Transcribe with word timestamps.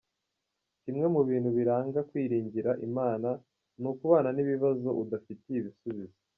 Kimwe 0.81 1.05
mu 1.13 1.21
bintu 1.29 1.49
biranga 1.57 1.99
kwiringira 2.09 2.71
Imana 2.87 3.29
ni 3.81 3.87
ukubana 3.91 4.29
n’ibibazo 4.33 4.87
udafitiye 5.01 5.57
ibisubizo. 5.61 6.17